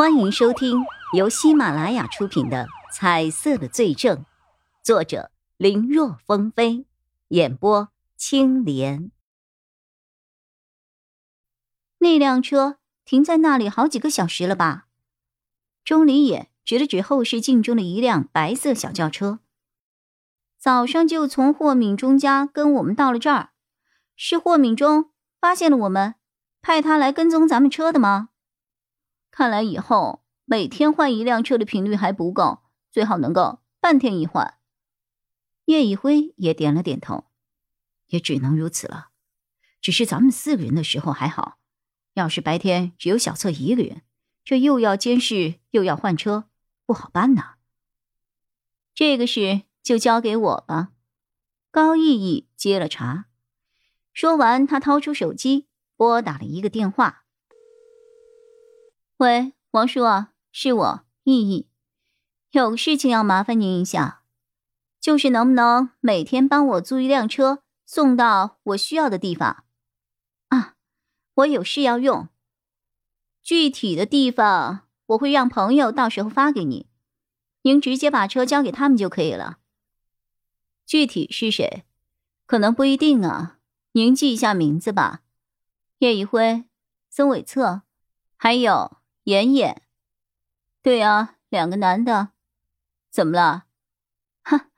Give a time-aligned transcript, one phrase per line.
[0.00, 4.16] 欢迎收听由喜马拉雅出品的《彩色的罪证》，
[4.82, 6.86] 作者林若风飞，
[7.28, 9.10] 演播青莲。
[11.98, 14.86] 那辆车停在那里好几个小时了吧？
[15.84, 19.40] 钟离也指了指后视镜中的一辆白色小轿车。
[20.58, 23.50] 早上就从霍敏中家跟我们到了这儿，
[24.16, 26.14] 是霍敏中发现了我们，
[26.62, 28.29] 派他来跟踪咱们车的吗？
[29.30, 34.58] 看来以后每天换一辆车的频率还不够，最好能够半天一换。
[35.66, 37.26] 叶一辉也点了点头，
[38.08, 39.10] 也只能如此了。
[39.80, 41.58] 只是咱们四个人的时候还好，
[42.14, 44.02] 要是白天只有小策一个人，
[44.44, 46.48] 这又要监视又要换车，
[46.84, 47.54] 不好办呐。
[48.94, 50.90] 这个事就交给我吧。
[51.70, 53.26] 高毅毅接了茬，
[54.12, 57.19] 说完，他掏出手机拨打了一个电话。
[59.20, 61.66] 喂，王叔啊，是我意意，
[62.52, 64.22] 有个事情要麻烦您一下，
[64.98, 69.64] 就是能不能每天帮我租一辆车送到我需要的地方？
[70.48, 70.74] 啊，
[71.34, 72.30] 我有事要用，
[73.42, 76.86] 具体的地方我会让朋友到时候发给你，
[77.60, 79.58] 您直接把车交给他们就可以了。
[80.86, 81.84] 具体是谁？
[82.46, 83.58] 可能不一定啊，
[83.92, 85.20] 您记一下名字吧。
[85.98, 86.64] 叶一辉、
[87.10, 87.82] 孙伟策，
[88.38, 88.98] 还有。
[89.24, 89.82] 妍妍，
[90.82, 92.30] 对啊，两个男的，
[93.10, 93.64] 怎么了？
[94.42, 94.68] 哈，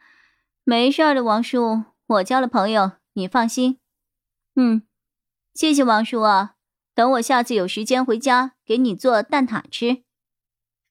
[0.64, 3.78] 没事的，王叔，我交了朋友，你放心。
[4.56, 4.82] 嗯，
[5.54, 6.56] 谢谢王叔啊，
[6.94, 10.02] 等我下次有时间回家给你做蛋挞吃。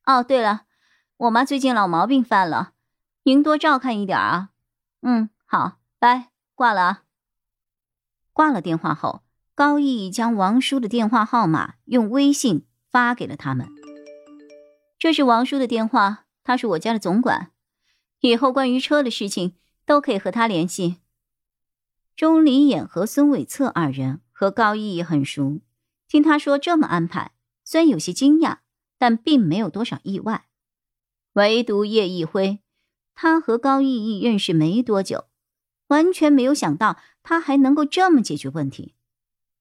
[0.05, 0.65] 哦，对了，
[1.17, 2.73] 我妈最近老毛病犯了，
[3.23, 4.49] 您多照看一点啊。
[5.01, 7.03] 嗯，好，拜，挂了啊。
[8.33, 9.21] 挂了电话后，
[9.53, 12.65] 高毅将王叔的电话号码用微信。
[12.91, 13.67] 发给了他们。
[14.99, 17.51] 这是王叔的电话，他是我家的总管，
[18.19, 20.97] 以后关于车的事情都可以和他联系。
[22.15, 25.61] 钟离眼和孙伟策二人和高毅毅很熟，
[26.07, 27.31] 听他说这么安排，
[27.63, 28.57] 虽然有些惊讶，
[28.99, 30.45] 但并没有多少意外。
[31.33, 32.59] 唯独叶一辉，
[33.15, 35.25] 他和高毅毅认识没多久，
[35.87, 38.93] 完全没有想到他还能够这么解决问题。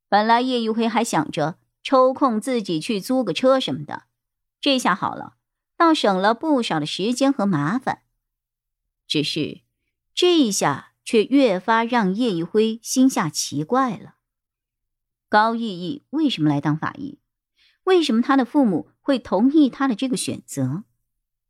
[0.09, 1.60] 本来叶一辉还想着。
[1.91, 4.05] 抽空自己去租个车什么的，
[4.61, 5.35] 这下好了，
[5.77, 8.03] 倒省了不少的时间和麻烦。
[9.09, 9.63] 只是
[10.15, 14.15] 这一下却越发让叶一辉心下奇怪了：
[15.29, 17.19] 高毅毅为什么来当法医？
[17.83, 20.85] 为什么他的父母会同意他的这个选择？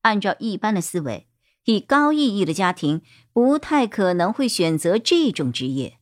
[0.01, 1.28] 按照一般的思维，
[1.65, 3.03] 以高毅毅的家庭，
[3.34, 5.99] 不太可能会选择这种职业。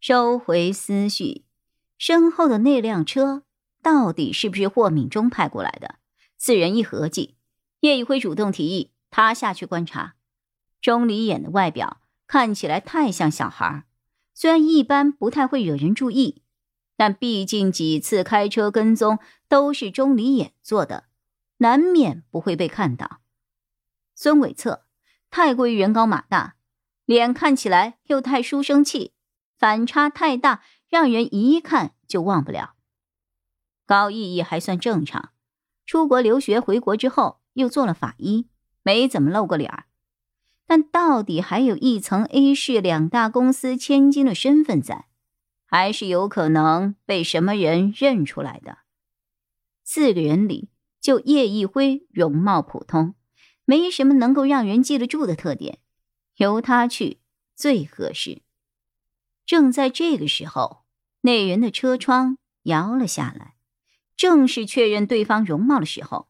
[0.00, 1.45] 收回思绪。
[1.98, 3.44] 身后的那辆车
[3.82, 5.96] 到底是不是霍敏中派过来的？
[6.36, 7.36] 四人一合计，
[7.80, 10.14] 叶一辉主动提议他下去观察。
[10.80, 13.84] 钟离眼的外表看起来太像小孩，
[14.34, 16.42] 虽然一般不太会惹人注意，
[16.96, 19.18] 但毕竟几次开车跟踪
[19.48, 21.04] 都是钟离眼做的，
[21.58, 23.20] 难免不会被看到。
[24.14, 24.84] 孙伟策
[25.30, 26.56] 太过于人高马大，
[27.04, 29.12] 脸看起来又太书生气，
[29.58, 30.62] 反差太大。
[30.88, 32.74] 让人一看就忘不了。
[33.84, 35.30] 高毅毅还算正常，
[35.84, 38.48] 出国留学回国之后又做了法医，
[38.82, 39.84] 没怎么露过脸儿。
[40.66, 45.06] 但到底还有一层 A 市两大公司千金的身份在，
[45.64, 48.78] 还是有可能被什么人认出来的。
[49.84, 50.68] 四个人里，
[51.00, 53.14] 就叶一辉容貌普通，
[53.64, 55.78] 没什么能够让人记得住的特点，
[56.38, 57.20] 由他去
[57.54, 58.42] 最合适。
[59.46, 60.84] 正在这个时候，
[61.22, 63.54] 那人的车窗摇了下来，
[64.16, 66.28] 正是确认对方容貌的时候。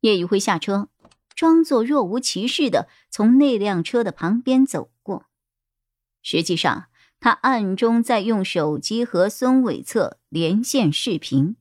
[0.00, 0.88] 叶宇辉下车，
[1.34, 5.26] 装作若无其事的从那辆车的旁边走过。
[6.22, 6.86] 实际上，
[7.20, 11.56] 他暗中在用手机和孙伟策连线视频。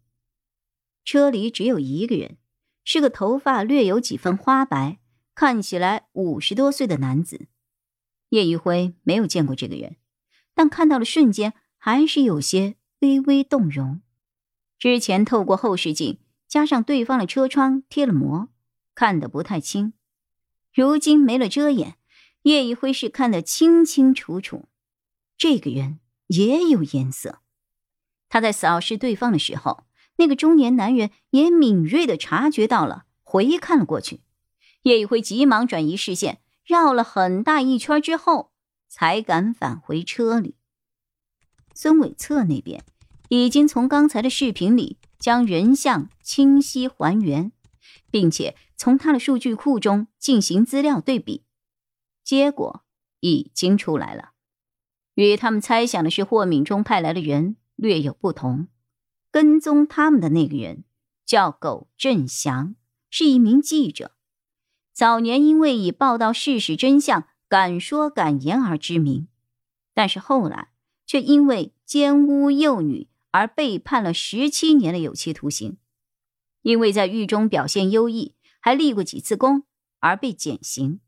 [1.05, 2.37] 车里只有一个人，
[2.85, 4.99] 是个头发略有几分花白、
[5.35, 7.47] 看起来五十多岁的男子。
[8.29, 9.97] 叶宇辉没有见过这个人。
[10.53, 14.01] 但看到了瞬间，还是有些微微动容。
[14.79, 18.49] 之前透过后视镜，加上对方的车窗贴了膜，
[18.93, 19.93] 看得不太清。
[20.73, 21.97] 如今没了遮掩，
[22.43, 24.69] 叶一辉是看得清清楚楚。
[25.37, 27.39] 这个人也有颜色。
[28.29, 29.85] 他在扫视对方的时候，
[30.17, 34.21] 那个中年男人也敏锐的察觉到了，回看了过去。
[34.83, 38.52] 叶一辉急忙转移视线，绕了很大一圈之后。
[38.95, 40.53] 才敢返回车里。
[41.73, 42.85] 孙伟策那边
[43.29, 47.51] 已经从刚才的视频里将人像清晰还原，
[48.11, 51.43] 并且从他的数据库中进行资料对比，
[52.23, 52.83] 结果
[53.19, 54.33] 已经出来了，
[55.15, 58.67] 与他们猜想的是霍敏中派来的人略有不同。
[59.31, 60.83] 跟踪他们的那个人
[61.25, 62.75] 叫苟振祥，
[63.09, 64.15] 是一名记者，
[64.93, 69.27] 早年因为以报道事实真相、敢说敢言而知名，
[69.93, 70.69] 但是后来
[71.05, 75.77] 却因为奸污幼女而被判了十七年的有期徒刑。
[76.63, 79.65] 因为在狱中表现优异，还立过几次功，
[79.99, 80.99] 而被减刑，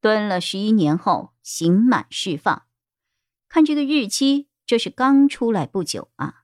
[0.00, 2.64] 蹲了十一年后刑满释放。
[3.48, 6.42] 看这个日期，这是刚出来不久啊。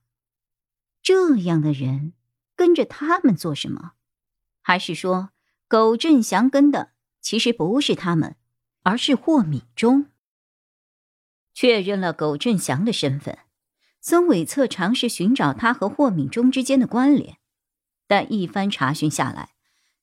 [1.03, 2.13] 这样的人
[2.55, 3.95] 跟着他们做什么？
[4.61, 5.31] 还是说
[5.67, 8.37] 苟振祥跟的其实不是他们，
[8.83, 10.07] 而是霍敏中？
[11.53, 13.37] 确认了苟振祥的身份，
[13.99, 17.37] 孙伟策尝试寻找他和霍敏中之间的关联。
[18.07, 19.51] 但一番查询下来，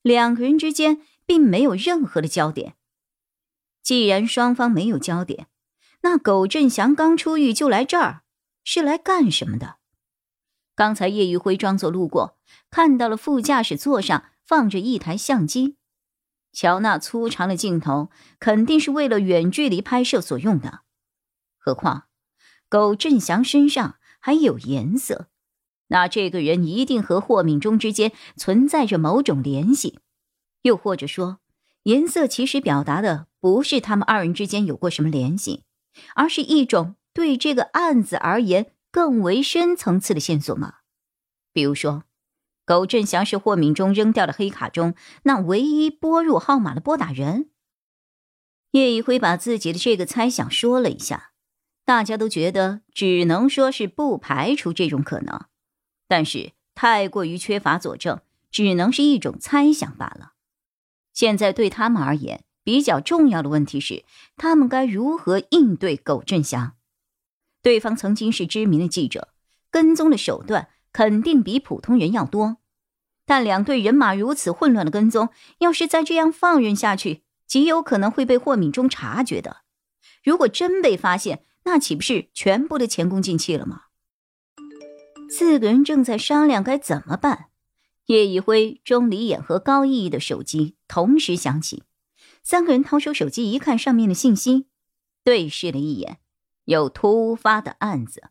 [0.03, 2.75] 两个人之间并没有任何的焦点。
[3.83, 5.49] 既然双方没有焦点，
[6.03, 8.23] 那苟振祥刚出狱就来这儿，
[8.63, 9.77] 是来干什么的？
[10.75, 12.39] 刚才叶玉辉装作路过，
[12.71, 15.77] 看到了副驾驶座上放着一台相机，
[16.59, 18.11] 瞧那粗长的镜头，
[18.41, 20.81] 肯定是为了远距离拍摄所用的。
[21.57, 22.09] 何况，
[22.69, 25.29] 苟振祥身上还有颜色。
[25.87, 30.01] 那这个人一定和霍敏中之间存在着某种联系，
[30.63, 31.39] 又或者说，
[31.85, 35.63] 颜色其实表达的不是他们二人之间有过什么联系，
[36.17, 40.79] 而是一种对这个案子而言更为深层次的线索吗？
[41.53, 42.03] 比如说，
[42.69, 47.49] 苟振祥是霍敏中扔掉的黑卡中那唯一拨入号码的拨打人。
[48.73, 51.31] 叶一辉把自己的这个猜想说了一下，
[51.87, 55.47] 大家都觉得只能说是不排除这种可能。
[56.07, 58.21] 但是太过于缺乏佐证，
[58.51, 60.35] 只能是一种猜想罢了。
[61.15, 64.05] 现在对他们而言，比较重要的问题是，
[64.37, 66.77] 他们该如何应对苟振祥？
[67.63, 69.29] 对方曾经是知名的记者，
[69.71, 72.57] 跟踪的手段肯定比普通人要多。
[73.25, 75.29] 但两队人马如此混乱的跟踪，
[75.59, 79.59] 要是再这样放任下去，极有可能会被霍敏中察觉的。
[80.25, 83.83] 如果真被发现，那岂不是全部的前功尽弃了吗？
[85.31, 87.51] 四个人正在商量该怎么办，
[88.07, 91.85] 叶一辉、钟离眼和高毅毅的手机同时响起。
[92.43, 94.67] 三个人掏出手机一看，上面的信息，
[95.23, 96.19] 对视了一眼，
[96.65, 98.31] 有突发的案子。